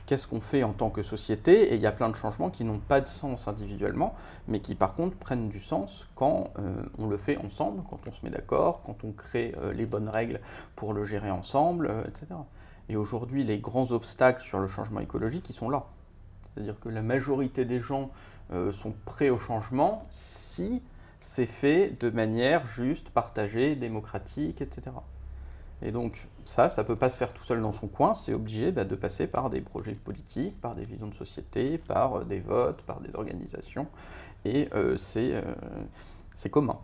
[0.08, 2.64] Qu'est-ce qu'on fait en tant que société Et il y a plein de changements qui
[2.64, 4.14] n'ont pas de sens individuellement,
[4.48, 6.50] mais qui par contre prennent du sens quand
[6.98, 10.40] on le fait ensemble, quand on se met d'accord, quand on crée les bonnes règles
[10.76, 12.26] pour le gérer ensemble, etc.
[12.88, 15.84] Et aujourd'hui, les grands obstacles sur le changement écologique, ils sont là.
[16.54, 18.10] C'est-à-dire que la majorité des gens
[18.72, 20.82] sont prêts au changement si
[21.20, 24.92] c'est fait de manière juste, partagée, démocratique, etc.
[25.82, 28.34] Et donc ça, ça ne peut pas se faire tout seul dans son coin, c'est
[28.34, 32.24] obligé bah, de passer par des projets politiques, par des visions de société, par euh,
[32.24, 33.86] des votes, par des organisations,
[34.44, 35.42] et euh, euh,
[36.34, 36.78] c'est commun.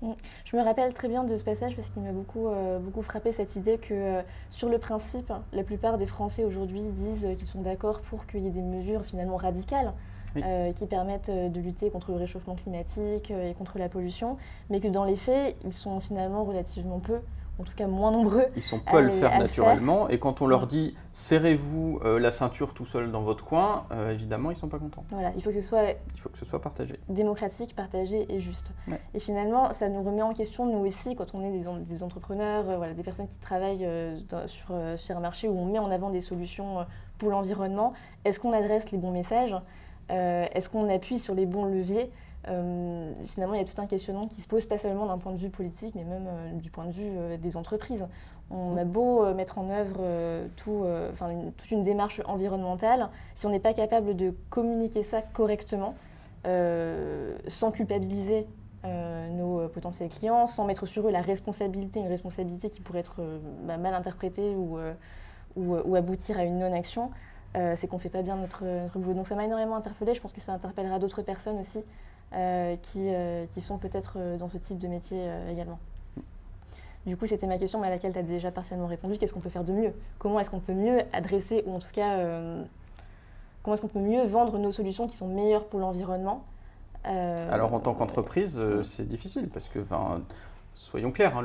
[0.00, 0.12] Mm.
[0.44, 2.48] Je me rappelle très bien de ce passage parce qu'il m'a beaucoup,
[2.80, 7.46] beaucoup frappé cette idée que sur le principe, la plupart des Français aujourd'hui disent qu'ils
[7.46, 9.92] sont d'accord pour qu'il y ait des mesures finalement radicales
[10.36, 14.38] euh, qui permettent de lutter contre le réchauffement climatique et contre la pollution,
[14.70, 17.20] mais que dans les faits, ils sont finalement relativement peu
[17.58, 18.46] en tout cas moins nombreux.
[18.56, 22.74] Ils sont peu à le faire naturellement, et quand on leur dit serrez-vous la ceinture
[22.74, 25.04] tout seul dans votre coin, évidemment ils ne sont pas contents.
[25.10, 25.90] Voilà, il faut que ce soit.
[26.14, 26.98] Il faut que ce soit partagé.
[27.08, 28.72] Démocratique, partagé et juste.
[29.14, 32.64] Et finalement, ça nous remet en question nous aussi quand on est des, des entrepreneurs,
[32.76, 33.88] voilà, des personnes qui travaillent
[34.46, 36.86] sur, sur un marché où on met en avant des solutions
[37.18, 37.92] pour l'environnement.
[38.24, 39.54] Est-ce qu'on adresse les bons messages?
[40.10, 42.10] Euh, est-ce qu'on appuie sur les bons leviers?
[42.48, 45.32] Euh, finalement, il y a tout un questionnement qui se pose pas seulement d'un point
[45.32, 48.06] de vue politique, mais même euh, du point de vue des entreprises.
[48.50, 50.02] On a beau mettre en œuvre
[50.56, 50.84] tout,
[51.22, 55.94] une, toute une démarche environnementale, si on n'est pas capable de communiquer ça correctement,
[56.44, 58.46] sans culpabiliser
[58.84, 63.22] nos potentiels clients, sans mettre sur eux la responsabilité, une responsabilité qui pourrait être
[63.62, 64.76] bah, mal interprétée ou,
[65.56, 67.10] ou, aboutir à une non-action,
[67.56, 68.64] euh, c'est qu'on ne fait pas bien notre,
[68.96, 69.14] boulot.
[69.14, 71.82] Donc ça m'a énormément interpellée, je pense que ça interpellera d'autres personnes aussi euh,
[72.82, 75.78] qui, euh, qui, sont peut-être dans ce type de métier également.
[77.06, 79.18] Du coup, c'était ma question, mais à laquelle tu as déjà partiellement répondu.
[79.18, 79.92] Qu'est-ce qu'on peut faire de mieux?
[80.18, 82.16] Comment est-ce qu'on peut mieux adresser, ou en tout cas,
[83.62, 86.44] comment est-ce qu'on peut mieux vendre nos solutions qui sont meilleures pour l'environnement?
[87.04, 89.80] Alors, en tant qu'entreprise, c'est difficile parce que,
[90.74, 91.42] soyons clairs, hein,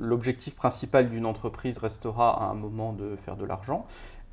[0.00, 3.86] l'objectif principal d'une entreprise restera à un moment de faire de l'argent.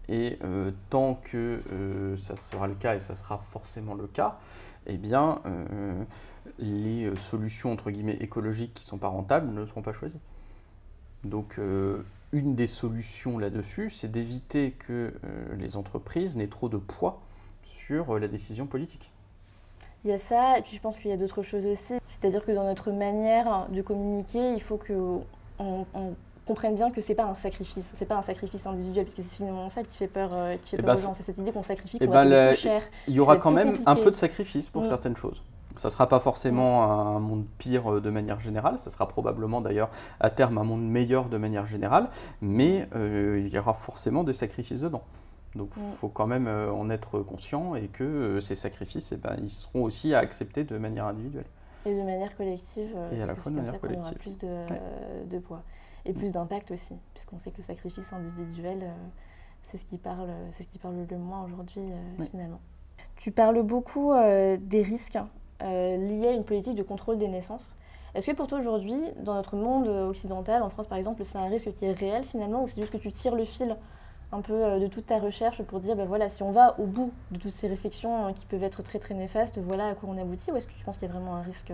[0.10, 4.38] Et euh, tant que euh, ça sera le cas, et ça sera forcément le cas,
[4.86, 6.04] eh bien, euh,
[6.60, 10.20] les solutions entre guillemets écologiques qui ne sont pas rentables ne seront pas choisies.
[11.24, 11.60] Donc,
[12.32, 15.14] une des solutions là-dessus, c'est d'éviter que
[15.58, 17.20] les entreprises n'aient trop de poids
[17.64, 19.12] sur la décision politique.
[20.06, 21.96] Il y a ça, et puis je pense qu'il y a d'autres choses aussi.
[22.08, 25.26] C'est-à-dire que dans notre manière de communiquer, il faut qu'on
[25.60, 26.16] on
[26.48, 29.70] comprennent bien que c'est pas un sacrifice, c'est pas un sacrifice individuel, puisque c'est finalement
[29.70, 31.52] ça qui fait peur, euh, qui fait eh peur ben, aux gens, c'est cette idée
[31.52, 32.82] qu'on sacrifie, eh qu'on ben, plus cher.
[33.08, 34.86] Il y aura quand même un peu de sacrifice pour mm.
[34.86, 35.44] certaines choses.
[35.76, 39.62] Ça ne sera pas forcément un monde pire euh, de manière générale, ça sera probablement
[39.62, 42.10] d'ailleurs à terme un monde meilleur de manière générale,
[42.42, 45.04] mais euh, il y aura forcément des sacrifices dedans.
[45.54, 45.92] Donc il mm.
[45.92, 50.14] faut quand même en être conscient et que ces sacrifices, eh ben, ils seront aussi
[50.16, 51.46] à accepter de manière individuelle.
[51.86, 52.90] Et de manière collective.
[53.14, 54.18] et à la fois de manière collective.
[54.18, 54.66] plus de,
[55.30, 55.62] de poids
[56.08, 58.94] et plus d'impact aussi, puisqu'on sait que le sacrifice individuel, euh,
[59.70, 62.60] c'est ce qui parle, c'est ce qui parle le moins aujourd'hui euh, finalement.
[63.18, 65.20] Tu parles beaucoup euh, des risques
[65.60, 67.76] liés à une politique de contrôle des naissances.
[68.14, 71.48] Est-ce que pour toi aujourd'hui, dans notre monde occidental, en France par exemple, c'est un
[71.48, 73.76] risque qui est réel finalement, ou c'est juste que tu tires le fil
[74.32, 77.12] un peu de toute ta recherche pour dire, ben voilà, si on va au bout
[77.32, 80.52] de toutes ces réflexions qui peuvent être très très néfastes, voilà à quoi on aboutit,
[80.52, 81.74] ou est-ce que tu penses qu'il y a vraiment un risque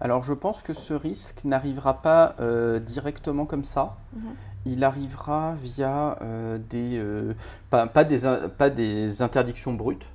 [0.00, 3.96] alors je pense que ce risque n'arrivera pas euh, directement comme ça.
[4.14, 4.22] Mhm.
[4.66, 7.34] Il arrivera via euh, des, euh,
[7.70, 8.20] pas, des,
[8.58, 10.06] pas, des, interdictions brutes,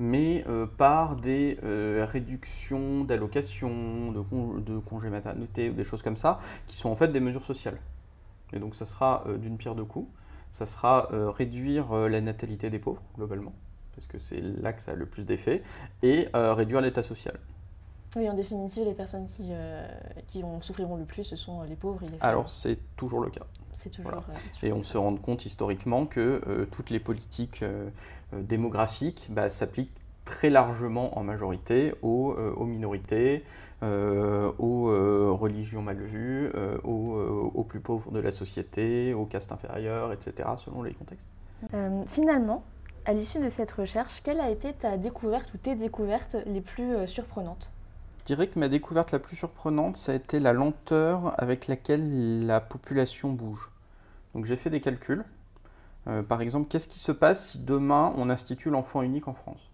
[0.00, 0.44] mais
[0.76, 6.90] par des réductions d'allocations, de, de congés maternité ou des choses comme ça, qui sont
[6.90, 7.78] en fait des mesures sociales.
[8.52, 10.08] Et donc ça sera d'une pierre deux coups.
[10.52, 13.52] Ça sera réduire la natalité des pauvres, globalement,
[13.96, 15.62] parce que c'est là que ça a le plus d'effet,
[16.04, 17.34] et réduire l'état social.
[18.18, 19.86] Oui, en définitive, les personnes qui, euh,
[20.26, 22.28] qui en souffriront le plus, ce sont euh, les pauvres et les femmes.
[22.28, 23.46] Alors, c'est toujours le cas.
[23.74, 24.24] C'est toujours, voilà.
[24.64, 27.64] Et on se rend compte historiquement que euh, toutes les politiques
[28.32, 33.44] démographiques bah, s'appliquent très largement en majorité aux, aux minorités,
[33.82, 36.50] aux religions mal vues,
[36.82, 41.28] aux, aux, plus pauvres de la société, aux castes inférieures, etc., selon les contextes.
[42.08, 42.64] finalement,
[43.06, 47.06] à l'issue de cette recherche, quelle a été ta découverte ou tes découvertes les plus
[47.06, 47.70] surprenantes?
[48.28, 52.60] Dirais que ma découverte la plus surprenante, ça a été la lenteur avec laquelle la
[52.60, 53.70] population bouge.
[54.34, 55.24] Donc j'ai fait des calculs.
[56.06, 59.70] Euh, par exemple, qu'est-ce qui se passe si demain on institue l'enfant unique en France?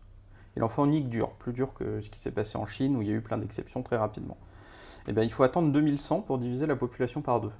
[0.56, 3.08] Et l'enfant unique dure, plus dur que ce qui s'est passé en Chine où il
[3.08, 4.36] y a eu plein d'exceptions très rapidement.
[5.08, 7.52] Eh bien, il faut attendre 2100 pour diviser la population par deux.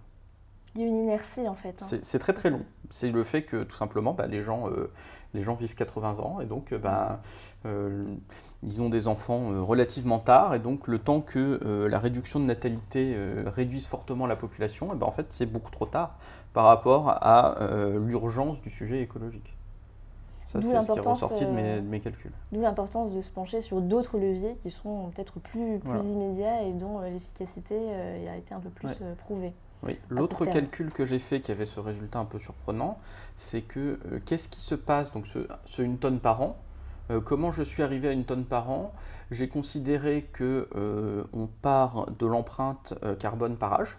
[0.77, 1.83] Il y a une inertie en fait.
[1.83, 1.99] Hein.
[2.03, 2.65] C'est très très long.
[2.91, 4.93] C'est le fait que tout simplement bah, les, gens, euh,
[5.35, 7.21] les gens vivent 80 ans et donc bah,
[7.67, 8.05] euh,
[8.63, 12.45] ils ont des enfants euh, relativement tard et donc le temps que la réduction de
[12.45, 13.17] natalité
[13.47, 16.17] réduise fortement la population, et ben, en fait c'est beaucoup trop tard
[16.53, 17.57] par rapport à
[17.99, 19.57] l'urgence du sujet écologique.
[20.47, 22.31] Ça, c'est ce qui est ressorti de mes, de mes calculs.
[22.53, 26.73] D'où l'importance de se pencher sur d'autres leviers qui sont peut-être plus, plus immédiats et
[26.73, 27.77] dont l'efficacité
[28.29, 29.55] a été un peu plus prouvée.
[29.87, 32.99] Oui, l'autre calcul que j'ai fait qui avait ce résultat un peu surprenant,
[33.37, 36.57] c'est que euh, qu'est-ce qui se passe, donc ce, une tonne par an,
[37.11, 38.95] euh, comment je suis arrivé à une tonne par an?
[39.31, 43.99] J'ai considéré que euh, on part de l'empreinte carbone par âge,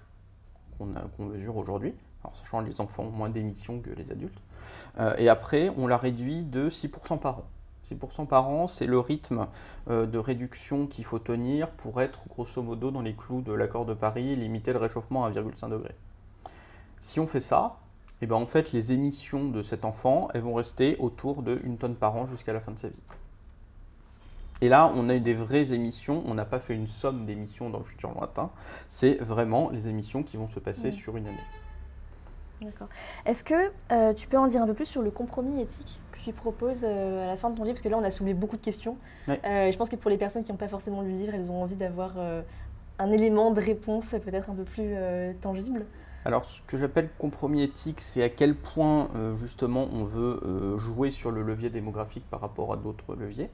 [0.77, 1.93] qu'on mesure aujourd'hui,
[2.23, 4.39] en sachant que les enfants ont moins d'émissions que les adultes,
[5.17, 7.45] et après on la réduit de 6% par an.
[7.89, 9.47] 6% par an, c'est le rythme
[9.89, 13.85] euh, de réduction qu'il faut tenir pour être grosso modo dans les clous de l'accord
[13.85, 15.95] de Paris et limiter le réchauffement à 1,5 degré.
[16.99, 17.77] Si on fait ça,
[18.21, 21.61] et eh ben en fait les émissions de cet enfant elles vont rester autour de
[21.65, 22.95] 1 tonne par an jusqu'à la fin de sa vie.
[24.61, 27.69] Et là, on a eu des vraies émissions, on n'a pas fait une somme d'émissions
[27.69, 28.51] dans le futur lointain,
[28.87, 31.43] c'est vraiment les émissions qui vont se passer sur une année.
[32.61, 32.87] D'accord.
[33.25, 35.99] Est-ce que euh, tu peux en dire un peu plus sur le compromis éthique?
[36.25, 38.33] Tu proposes euh, à la fin de ton livre Parce que là, on a soulevé
[38.33, 38.97] beaucoup de questions.
[39.29, 41.51] Euh, je pense que pour les personnes qui n'ont pas forcément lu le livre, elles
[41.51, 42.41] ont envie d'avoir euh,
[42.97, 44.95] un élément de réponse peut-être un peu plus
[45.41, 45.85] tangible.
[46.23, 50.39] Alors, ce que j'appelle compromis éthique, c'est à quel point justement on veut
[50.77, 53.49] jouer sur le levier démographique par rapport à d'autres leviers.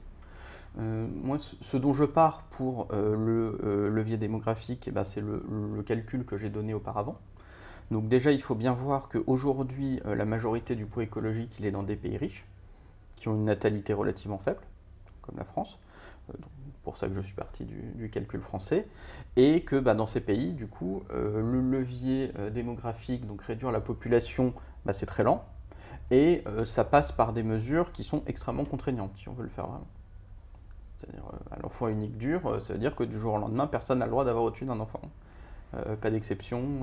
[0.76, 6.24] moi, ce dont je pars pour le levier démographique, eh ben, c'est le, le, calcul
[6.24, 7.18] que j'ai donné auparavant.
[7.90, 11.82] Donc déjà, il faut bien voir qu'aujourd'hui, la majorité du poids écologique, il est dans
[11.82, 12.46] des pays riches
[13.22, 14.60] qui ont une natalité relativement faible,
[15.20, 15.78] comme la France.
[16.28, 16.32] Euh,
[16.82, 18.88] pour ça que je suis parti du, calcul français,
[19.36, 23.70] et que bah, dans ces pays, du coup, euh, le levier euh, démographique, donc réduire
[23.70, 24.52] la population,
[24.84, 25.44] bah, c'est très lent,
[26.10, 29.68] et ça passe par des mesures qui sont extrêmement contraignantes, si on veut le faire
[29.68, 29.86] vraiment.
[30.98, 34.06] C'est-à-dire, à l'enfant unique dur, ça veut dire que du jour au lendemain, personne n'a
[34.06, 35.00] le droit d'avoir au-dessus d'un enfant.
[35.70, 36.80] pas d'exception.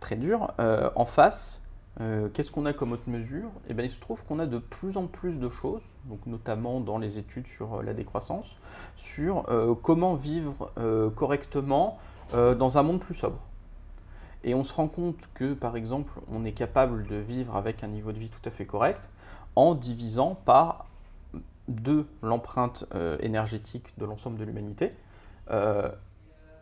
[0.00, 0.48] très dur.
[0.58, 1.62] en face,
[2.00, 3.50] euh, qu'est-ce qu'on a comme autre mesure?
[3.68, 5.82] Eh bien, Il se trouve qu'on a de plus en plus de choses,
[6.26, 8.56] notamment dans les études sur euh, la décroissance,
[8.96, 10.72] sur euh, comment vivre
[11.16, 11.98] correctement
[12.32, 13.40] dans un monde plus sobre.
[14.44, 17.88] Et on se rend compte que, par exemple, on est capable de vivre avec un
[17.88, 19.10] niveau de vie tout à fait correct
[19.56, 20.86] en divisant par
[21.66, 22.84] deux l'empreinte
[23.18, 24.92] énergétique de l'ensemble de l'humanité,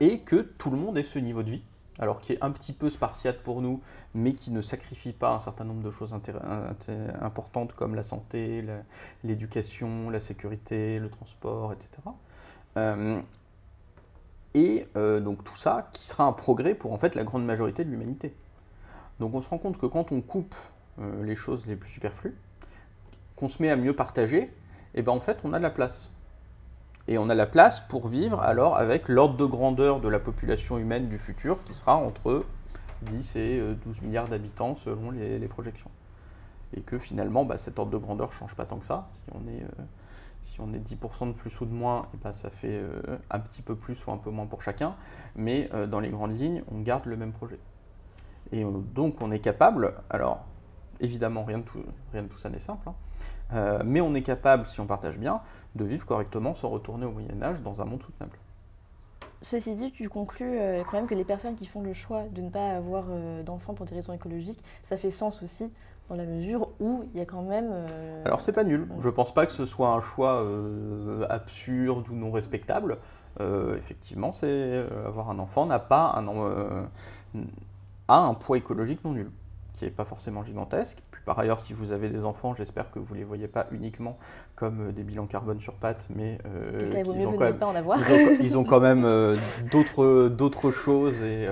[0.00, 1.62] et que tout le monde ait ce niveau de vie
[1.98, 3.80] alors qui est un petit peu spartiate pour nous,
[4.14, 6.14] mais qui ne sacrifie pas un certain nombre de choses
[7.20, 8.64] importantes comme la santé,
[9.24, 11.88] l'éducation, la, sécurité, le transport, etc.
[12.76, 13.20] Euh,
[14.54, 17.84] et euh, donc tout ça qui sera un progrès pour en fait la grande majorité
[17.84, 18.34] de l'humanité.
[19.20, 20.54] Donc on se rend compte que quand on coupe
[21.00, 22.36] euh, les choses les plus superflues,
[23.36, 24.50] qu'on se met à mieux partager, et
[24.94, 26.10] eh ben en fait on a de la place.
[27.08, 30.76] Et on a la place pour vivre alors avec l'ordre de grandeur de la population
[30.76, 32.44] humaine du futur qui sera entre
[33.02, 35.90] 10 et 12 euh, milliards d'habitants selon les, projections.
[36.76, 39.08] Et que finalement, bah, cet ordre de grandeur ne change pas tant que ça.
[39.16, 39.84] Si on est, euh,
[40.42, 43.62] si on est 10% de plus ou de moins, bah, ça fait euh, un petit
[43.62, 44.94] peu plus ou un peu moins pour chacun.
[45.34, 47.58] Mais dans les grandes lignes, on garde le même projet.
[48.52, 50.44] Et donc on est capable, alors
[51.00, 52.94] évidemment rien de tout, rien de tout ça n'est simple, hein,
[53.52, 55.40] euh, mais on est capable, si on partage bien,
[55.74, 58.36] de vivre correctement sans retourner au Moyen Âge dans un monde soutenable.
[59.40, 62.42] Ceci dit, tu conclus euh, quand même que les personnes qui font le choix de
[62.42, 65.70] ne pas avoir euh, d'enfants pour des raisons écologiques, ça fait sens aussi
[66.08, 67.70] dans la mesure où il y a quand même...
[68.24, 70.42] Alors c'est pas nul, je pense pas que ce soit un choix
[71.28, 72.96] absurde ou non respectable.
[73.76, 76.88] effectivement, c'est avoir un enfant n'a pas un,
[78.08, 79.30] a un poids écologique non nul,
[79.78, 83.14] qui n'est pas forcément gigantesque, par ailleurs, si vous avez des enfants, j'espère que vous
[83.14, 84.18] ne les voyez pas uniquement
[84.56, 87.28] comme euh, des bilans carbone sur pattes, mais euh, ils,
[88.56, 89.36] ont quand même, euh,
[90.30, 91.46] d'autres choses et,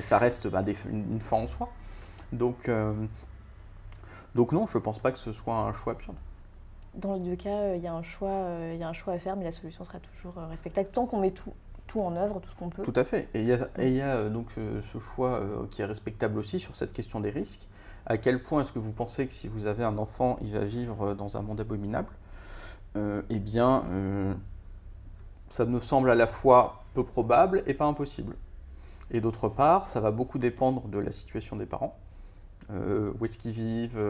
[0.00, 1.68] ça reste bah, une, fin en soi.
[2.32, 2.70] Donc,
[4.34, 6.16] donc non, je ne pense pas que ce soit un choix absurde.
[6.94, 9.36] Dans les deux cas, il y, a un choix, y a un choix à faire,
[9.36, 11.52] mais la solution sera toujours respectable tant qu'on met tout,
[11.90, 12.82] tout en œuvre, tout ce qu'on peut.
[12.82, 13.28] Tout à fait.
[13.34, 17.30] Et il y a, donc ce choix qui est respectable aussi sur cette question des
[17.30, 17.68] risques
[18.06, 20.64] à quel point est-ce que vous pensez que si vous avez un enfant, il va
[20.64, 22.12] vivre dans un monde abominable?
[22.96, 24.34] Euh, Eh bien, euh,
[25.48, 28.36] ça me semble à la fois peu probable et pas impossible.
[29.10, 31.96] Et d'autre part, ça va beaucoup dépendre de la situation des parents.
[32.72, 34.00] Euh, où est-ce qu'ils vivent,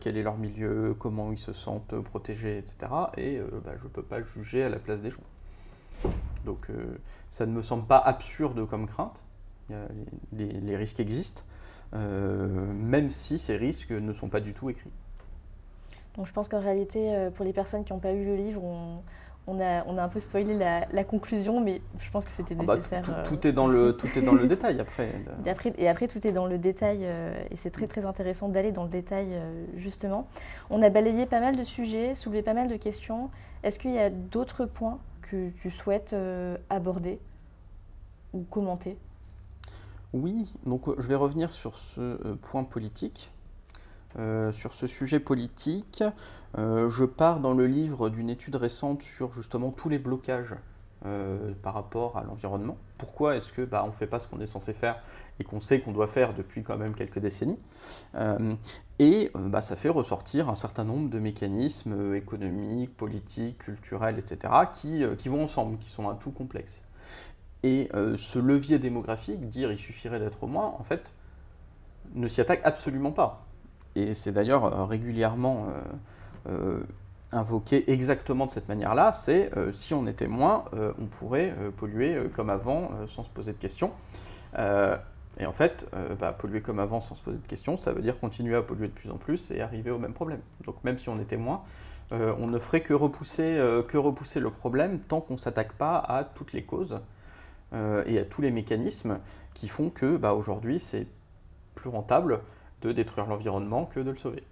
[0.00, 2.92] quel est leur milieu, comment ils se sentent protégés, etc.
[3.16, 6.10] Et bah, je ne peux pas juger à la place des gens.
[6.44, 6.68] Donc
[7.30, 9.22] ça ne me semble pas absurde comme crainte,
[10.32, 11.42] les, risques existent,
[11.92, 14.92] même si ces risques ne sont pas du tout écrits.
[16.16, 19.02] Donc je pense qu'en réalité, pour les personnes qui n'ont pas eu le livre, on,
[19.48, 22.64] on a, on a un peu spoilé la, conclusion, mais je pense que c'était ah
[22.64, 23.22] bah, nécessaire.
[23.26, 25.10] tout, est dans le, tout est dans le détail après.
[25.44, 28.48] Et après, et après, tout est dans le détail, euh, et c'est très très intéressant
[28.48, 30.28] d'aller dans le détail euh, justement.
[30.68, 33.30] On a balayé pas mal de sujets, soulevé pas mal de questions.
[33.62, 34.98] Est-ce qu'il y a d'autres points
[35.30, 37.18] que tu souhaites euh, aborder
[38.32, 38.96] ou commenter?
[40.12, 43.30] Oui, donc je vais revenir sur ce point politique.
[44.18, 46.02] Euh, sur ce sujet politique,
[46.56, 50.56] euh, je pars dans le livre d'une étude récente sur justement tous les blocages
[51.04, 52.78] euh, par rapport à l'environnement.
[52.96, 55.02] Pourquoi est-ce que bah, on ne fait pas ce qu'on est censé faire
[55.40, 57.58] et qu'on sait qu'on doit faire depuis quand même quelques décennies
[58.98, 65.04] Et bah, ça fait ressortir un certain nombre de mécanismes économiques, politiques, culturels, etc., qui,
[65.18, 66.82] qui vont ensemble, qui sont un tout complexe.
[67.62, 71.12] Et ce levier démographique, dire il suffirait d'être au moins, en fait,
[72.14, 73.44] ne s'y attaque absolument pas
[73.98, 76.80] et c'est d'ailleurs euh, régulièrement euh, euh,
[77.32, 80.64] invoqué exactement de cette manière-là, c'est si on était moins,
[80.98, 83.90] on pourrait polluer comme avant sans se poser de questions.
[85.38, 85.86] Et en fait,
[86.18, 88.88] bah, polluer comme avant sans se poser de questions, ça veut dire continuer à polluer
[88.88, 90.40] de plus en plus et arriver au même problème.
[90.64, 91.62] Donc même si on était moins,
[92.10, 96.24] on ne ferait que repousser, que repousser le problème tant qu'on ne s'attaque pas à
[96.24, 97.00] toutes les causes
[97.72, 99.20] et à tous les mécanismes
[99.54, 101.06] qui font que bah, aujourd'hui c'est
[101.74, 102.40] plus rentable
[102.82, 104.42] de détruire l'environnement que de le sauver.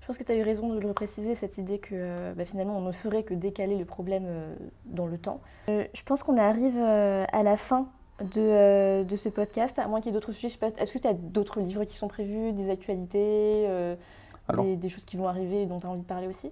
[0.00, 2.44] Je pense que tu as eu raison de le préciser, cette idée que euh, bah,
[2.44, 5.40] finalement on ne ferait que décaler le problème euh, dans le temps.
[5.70, 7.88] Euh, je pense qu'on arrive à la fin
[8.20, 10.56] de, de, ce podcast, à moins qu'il y ait d'autres sujets.
[10.78, 13.66] Est-ce que tu as d'autres livres qui sont prévus, des actualités,
[14.56, 16.50] des, des, choses qui vont arriver et dont tu as envie de parler aussi?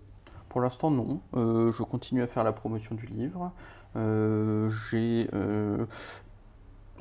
[0.49, 1.21] Pour l'instant, non.
[1.35, 3.53] je continue à faire la promotion du livre.
[3.95, 5.29] J'ai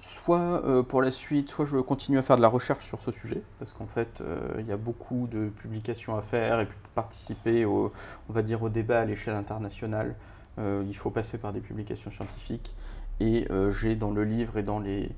[0.02, 3.12] soit euh, pour la suite, soit je continue à faire de la recherche sur ce
[3.12, 6.78] sujet, parce qu'en fait, euh, il y a beaucoup de publications à faire, et puis
[6.82, 7.91] pour participer au,
[8.28, 10.15] on va dire, au débat à l'échelle internationale,
[10.58, 12.74] euh, il faut passer par des publications scientifiques.
[13.19, 15.10] Et j'ai dans le livre et dans les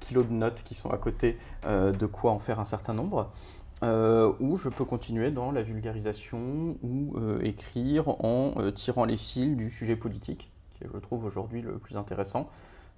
[0.00, 3.30] kilos de notes qui sont à côté de quoi en faire un certain nombre.
[3.82, 9.96] ou je peux continuer dans la vulgarisation ou écrire en tirant les fils du sujet
[9.96, 12.50] politique, qui est, je trouve, aujourd'hui le plus intéressant.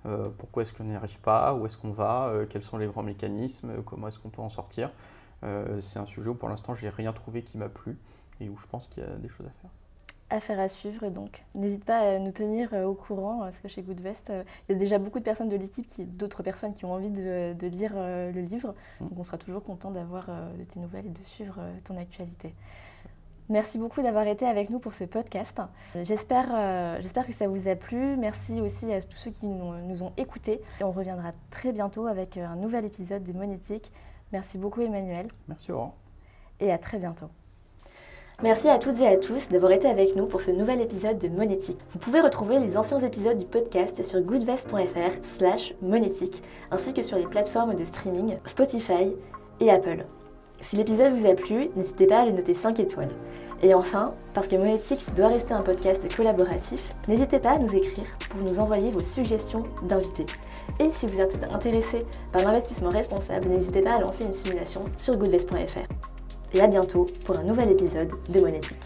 [0.06, 2.86] Euh, pourquoi est-ce qu'on n'y arrive pas, où est-ce qu'on va, euh, quels sont les
[2.86, 4.90] grands mécanismes, comment est-ce qu'on peut en sortir?
[5.42, 7.98] Euh, c'est un sujet où pour l'instant j'ai rien trouvé qui m'a plu
[8.40, 9.70] et où je pense qu'il y a des choses à faire.
[10.28, 11.44] Affaire à suivre donc.
[11.54, 14.32] N'hésite pas à nous tenir au courant parce que chez Goodvest,
[14.68, 15.86] il y a déjà beaucoup de personnes de l'équipe,
[16.16, 18.74] d'autres personnes qui ont envie de, lire le livre.
[19.00, 19.08] Mm.
[19.08, 22.54] Donc on sera toujours content d'avoir de tes nouvelles et de suivre ton actualité.
[23.48, 25.60] Merci beaucoup d'avoir été avec nous pour ce podcast.
[26.02, 28.16] J'espère euh, que ça vous a plu.
[28.16, 30.60] Merci aussi à tous ceux qui nous, ont écoutés.
[30.80, 33.92] Et on reviendra très bientôt avec un nouvel épisode de Monétique.
[34.32, 35.28] Merci beaucoup Emmanuel.
[35.46, 35.94] Merci Laurent.
[36.58, 37.28] Et à très bientôt.
[38.42, 41.28] Merci à toutes et à tous d'avoir été avec nous pour ce nouvel épisode de
[41.28, 41.78] Monétique.
[41.88, 47.16] Vous pouvez retrouver les anciens épisodes du podcast sur goodvest.fr slash monétique, ainsi que sur
[47.16, 49.16] les plateformes de streaming Spotify
[49.60, 50.04] et Apple.
[50.60, 53.14] Si l'épisode vous a plu, n'hésitez pas à le noter 5 étoiles.
[53.62, 58.18] Et enfin, parce que Monétique doit rester un podcast collaboratif, n'hésitez pas à nous écrire
[58.28, 60.26] pour nous envoyer vos suggestions d'invités.
[60.78, 65.16] Et si vous êtes intéressé par l'investissement responsable, n'hésitez pas à lancer une simulation sur
[65.16, 66.15] goodvest.fr.
[66.56, 68.78] Et à bientôt pour un nouvel épisode de Monétique.